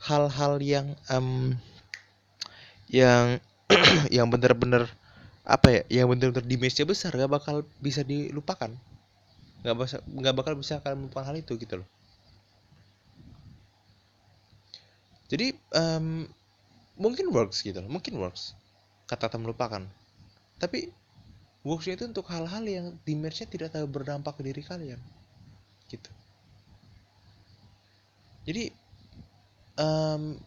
[0.00, 1.58] hal-hal yang um,
[2.88, 3.42] yang
[4.16, 4.88] yang benar-benar
[5.44, 8.70] apa ya yang benar-benar dimensinya besar gak bakal bisa dilupakan
[9.60, 11.88] nggak bisa nggak bakal bisa kalian melupakan hal itu gitu loh.
[15.30, 16.26] Jadi um,
[16.98, 18.56] mungkin works gitu loh mungkin works.
[19.06, 19.82] Kata-kata melupakan
[20.60, 20.92] tapi
[21.64, 25.00] worksnya itu untuk hal-hal yang dimensinya tidak terlalu berdampak ke diri kalian
[25.88, 26.10] gitu.
[28.48, 28.72] Jadi
[29.76, 30.40] um,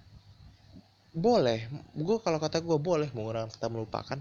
[1.14, 4.18] boleh gue kalau kata gue boleh menggunakan kata melupakan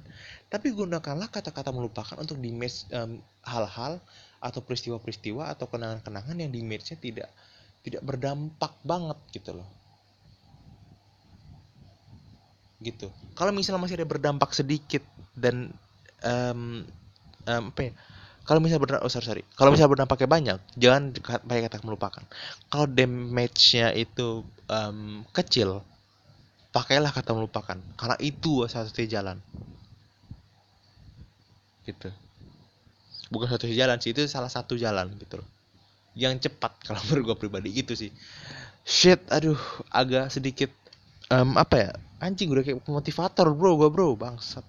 [0.52, 3.16] tapi gunakanlah kata-kata melupakan untuk di um,
[3.48, 3.96] hal-hal
[4.42, 7.30] atau peristiwa-peristiwa atau kenangan-kenangan yang di image-nya tidak
[7.86, 9.68] tidak berdampak banget gitu loh.
[12.82, 13.06] Gitu.
[13.38, 15.06] Kalau misalnya masih ada berdampak sedikit
[15.38, 15.70] dan
[16.26, 16.82] um,
[17.46, 17.92] um, apa ya
[18.42, 19.42] kalau misalnya berdampak oh sorry, sorry.
[19.54, 21.14] kalau misalnya berdampaknya banyak jangan
[21.46, 22.24] pakai kata melupakan.
[22.66, 25.86] Kalau damage-nya itu um, kecil
[26.74, 27.78] pakailah kata melupakan.
[27.94, 29.38] Karena itu satu-satunya jalan.
[31.86, 32.10] Gitu
[33.32, 35.48] bukan satu jalan sih itu salah satu jalan gitu loh.
[36.12, 38.12] Yang cepat kalau menurut gue pribadi gitu sih.
[38.84, 40.68] Shit aduh agak sedikit
[41.32, 41.90] um, apa ya?
[42.20, 44.62] Anjing udah kayak motivator bro gue bro bangsat.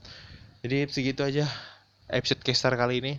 [0.63, 1.45] Jadi segitu aja
[2.07, 3.13] episode caster kali ini.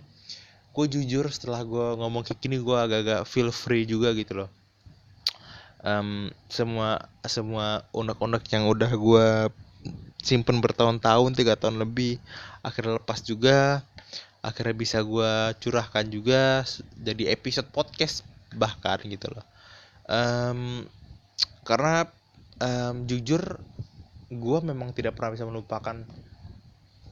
[0.73, 4.49] Gue jujur setelah gue ngomong kayak gini gue agak-agak feel free juga gitu loh.
[5.85, 9.27] Um, semua semua unek-unek yang udah gue
[10.25, 12.17] simpen bertahun-tahun tiga tahun lebih
[12.65, 13.85] akhirnya lepas juga
[14.45, 16.61] akhirnya bisa gue curahkan juga
[17.01, 18.21] jadi episode podcast
[18.53, 19.41] bahkan gitu loh.
[20.05, 20.85] Um,
[21.65, 22.05] karena
[22.61, 23.41] um, jujur
[24.29, 25.97] gue memang tidak pernah bisa melupakan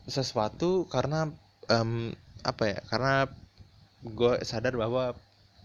[0.06, 1.34] sesuatu karena
[1.74, 2.14] um,
[2.46, 3.26] apa ya karena
[4.04, 5.18] gue sadar bahwa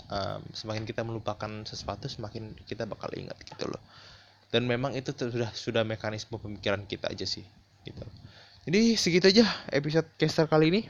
[0.09, 3.83] um, semakin kita melupakan sesuatu semakin kita bakal ingat gitu loh.
[4.49, 7.45] Dan memang itu sudah sudah mekanisme pemikiran kita aja sih
[7.85, 8.01] gitu.
[8.65, 10.83] Jadi segitu aja episode caster kali ini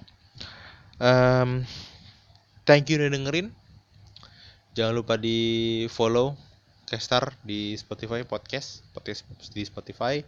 [1.03, 1.63] um,
[2.67, 3.55] thank you udah dengerin.
[4.79, 6.39] Jangan lupa di follow
[6.87, 10.23] Kestar di Spotify podcast podcast di Spotify.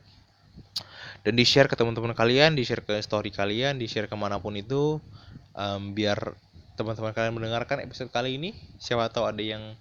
[1.22, 4.42] Dan di share ke teman-teman kalian di share ke story kalian di share ke mana
[4.42, 4.98] pun itu.
[5.54, 6.34] Um, biar
[6.74, 8.56] teman-teman kalian mendengarkan episode kali ini.
[8.80, 9.76] Siapa tahu ada yang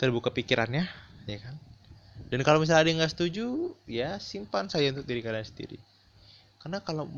[0.00, 0.88] terbuka pikirannya
[1.28, 1.54] ya kan?
[2.28, 3.46] Dan kalau misalnya ada yang nggak setuju
[3.88, 5.80] ya simpan saja untuk diri kalian sendiri.
[6.60, 7.08] Karena kalau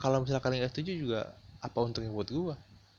[0.00, 1.22] kalau misalnya kalian nggak setuju juga
[1.58, 2.54] apa untungnya buat gue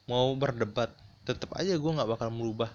[0.09, 0.91] mau berdebat
[1.23, 2.73] tetap aja gue nggak bakal merubah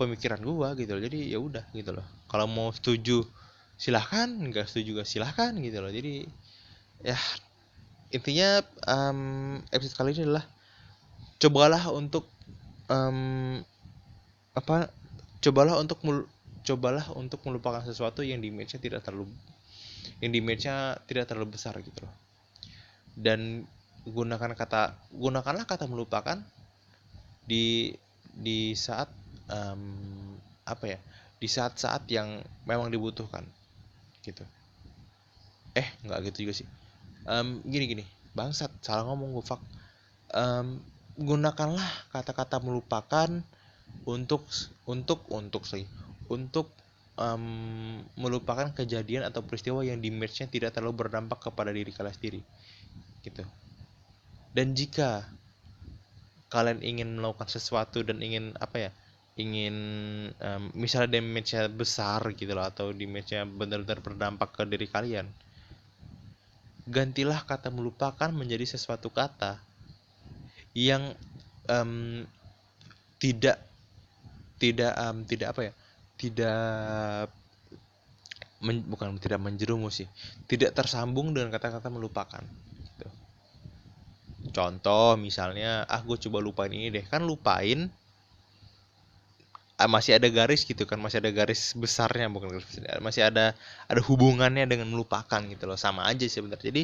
[0.00, 1.02] pemikiran gue gitu loh.
[1.02, 2.06] Jadi ya udah gitu loh.
[2.26, 3.22] Kalau mau setuju
[3.76, 4.26] silahkan.
[4.26, 5.92] Nggak setuju juga silahkan gitu loh.
[5.92, 6.24] Jadi
[7.04, 7.18] ya
[8.12, 10.44] intinya um, episode kali ini adalah
[11.40, 12.28] cobalah untuk
[12.88, 13.58] um,
[14.52, 14.92] apa
[15.42, 16.28] cobalah untuk mul
[16.62, 19.26] cobalah untuk melupakan sesuatu yang di nya tidak terlalu
[20.22, 22.14] yang di nya tidak terlalu besar gitu loh.
[23.12, 23.66] Dan
[24.02, 26.42] gunakan kata gunakanlah kata melupakan
[27.46, 27.94] di
[28.32, 29.10] di saat
[29.50, 30.34] um,
[30.66, 30.98] apa ya
[31.42, 32.38] di saat-saat yang
[32.70, 33.42] memang dibutuhkan
[34.22, 34.46] gitu.
[35.74, 36.68] Eh nggak gitu juga sih.
[37.26, 38.04] Um, gini gini.
[38.32, 39.60] Bangsat salah ngomong gue fuck
[40.32, 40.78] um,
[41.18, 43.28] gunakanlah kata-kata melupakan
[44.08, 44.46] untuk
[44.88, 45.84] untuk untuk sih
[46.32, 46.72] untuk
[47.20, 52.40] um, melupakan kejadian atau peristiwa yang di nya tidak terlalu berdampak kepada diri kalian sendiri
[53.20, 53.44] gitu
[54.52, 55.24] dan jika
[56.52, 58.90] kalian ingin melakukan sesuatu dan ingin apa ya
[59.40, 59.76] ingin
[60.36, 65.24] um, misalnya damage-nya besar gitu loh atau damage-nya benar-benar berdampak ke diri kalian
[66.84, 69.56] gantilah kata melupakan menjadi sesuatu kata
[70.76, 71.16] yang
[71.72, 72.28] um,
[73.16, 73.56] tidak
[74.60, 75.72] tidak um, tidak apa ya
[76.20, 77.32] tidak
[78.60, 80.08] men, bukan tidak menjerumus sih
[80.44, 82.44] tidak tersambung dengan kata-kata melupakan
[84.52, 87.04] contoh misalnya ah gue coba lupain ini deh.
[87.08, 87.90] Kan lupain
[89.80, 92.62] ah, masih ada garis gitu kan masih ada garis besarnya bukan
[93.02, 93.56] masih ada
[93.90, 95.80] ada hubungannya dengan melupakan gitu loh.
[95.80, 96.70] Sama aja sebenarnya.
[96.70, 96.82] Jadi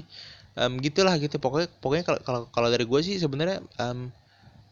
[0.59, 1.39] um, gitulah gitu.
[1.39, 4.11] Pokoknya pokoknya kalau kalau kalau dari gue sih sebenarnya um,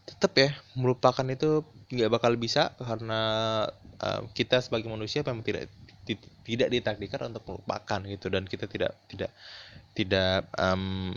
[0.07, 3.21] tetap ya melupakan itu nggak bakal bisa karena
[4.03, 5.71] um, kita sebagai manusia memang tidak
[6.47, 8.27] tidak ditakdirkan untuk melupakan gitu.
[8.27, 9.31] Dan kita tidak tidak
[9.97, 11.15] tidak um,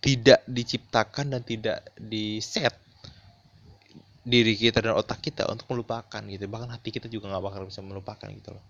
[0.00, 2.72] tidak diciptakan dan tidak di set
[4.24, 6.44] diri kita dan otak kita untuk melupakan gitu.
[6.48, 8.64] Bahkan hati kita juga nggak bakal bisa melupakan gitu loh.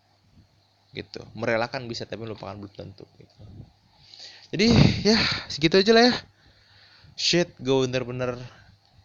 [0.90, 1.22] Gitu.
[1.38, 3.34] Merelakan bisa tapi melupakan belum tentu gitu.
[4.50, 4.66] jadi
[5.06, 6.14] ya segitu aja lah ya.
[7.14, 8.34] Shit gue bener-bener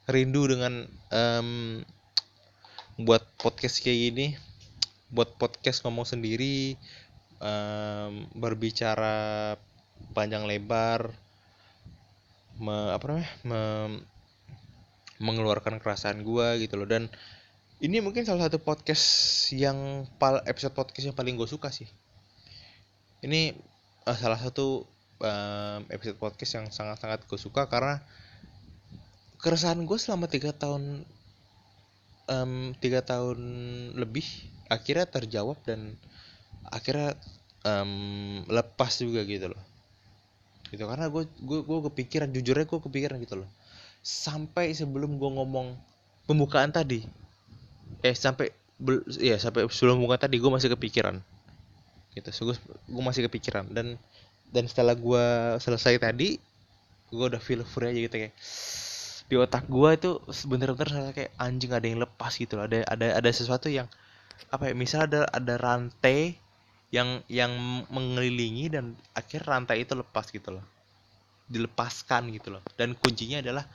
[0.10, 1.82] rindu dengan um,
[2.98, 4.28] buat podcast kayak gini.
[5.14, 6.74] Buat podcast ngomong sendiri
[7.38, 9.54] um, berbicara
[10.18, 11.25] panjang lebar
[12.60, 13.60] me, apa namanya me,
[15.20, 16.88] mengeluarkan kerasaan gue gitu loh.
[16.88, 17.08] Dan
[17.84, 19.06] ini mungkin salah satu podcast
[19.52, 21.88] yang pal episode podcast yang paling gue suka sih.
[23.24, 23.56] Ini
[24.08, 24.88] uh, salah satu
[25.20, 28.04] um, episode podcast yang sangat-sangat gue suka karena
[29.40, 31.06] keresahan gue selama tiga tahun
[32.82, 33.40] tiga um, tahun
[33.94, 34.26] lebih
[34.66, 35.94] akhirnya terjawab dan
[36.74, 37.14] akhirnya
[37.62, 39.75] um, lepas juga gitu loh
[40.76, 40.86] gitu.
[40.86, 43.50] Karena gue gue kepikiran jujurnya gue kepikiran gitu loh.
[44.04, 45.74] Sampai sebelum gue ngomong
[46.30, 47.02] pembukaan tadi
[48.04, 48.52] eh sampai
[49.18, 51.18] ya sampai sebelum pembukaan tadi gue masih kepikiran.
[52.16, 52.56] Gitu so, gue,
[52.86, 53.72] gue masih kepikiran.
[53.72, 53.96] Dan
[54.52, 55.26] dan setelah gue
[55.64, 56.38] selesai tadi
[57.10, 58.36] gue udah feel free aja gitu kayak
[59.26, 60.12] di otak gue itu
[60.46, 62.70] bener-bener kayak anjing ada yang lepas gitu loh.
[62.70, 63.90] Ada ada ada sesuatu yang
[64.54, 66.45] apa ya misal ada ada rantai
[66.96, 67.52] yang yang
[67.92, 70.66] mengelilingi dan akhir rantai itu lepas gitu loh.
[71.52, 72.64] Dilepaskan gitu loh.
[72.80, 73.68] Dan kuncinya adalah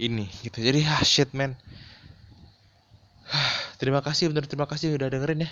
[0.00, 0.64] ini gitu.
[0.64, 1.52] Jadi ah shit man.
[3.76, 5.50] Terima kasih bener terima kasih udah dengerin ya.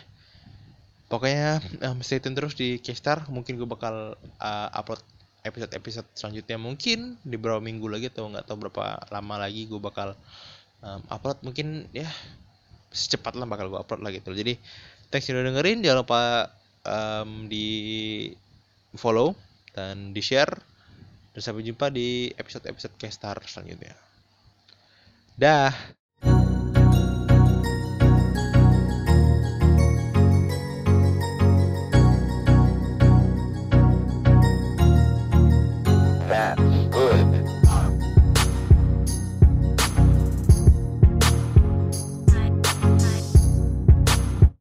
[1.12, 5.04] Pokoknya um, stay tune terus di Kestar mungkin gue bakal uh, upload
[5.44, 7.20] episode-episode selanjutnya mungkin.
[7.20, 10.16] Di beberapa minggu lagi atau nggak tahu berapa lama lagi gue bakal
[10.80, 11.44] um, upload.
[11.44, 12.08] Mungkin ya
[12.88, 14.56] secepat lah bakal gue upload lagi tuh jadi
[15.12, 15.84] thanks udah dengerin.
[15.84, 16.20] Jangan lupa
[16.86, 18.30] um, di
[18.96, 19.32] follow
[19.72, 20.52] dan di share
[21.32, 23.96] dan sampai jumpa di episode-episode Kestar selanjutnya.
[25.38, 26.01] Dah.